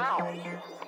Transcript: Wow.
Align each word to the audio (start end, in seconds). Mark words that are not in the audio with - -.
Wow. 0.00 0.79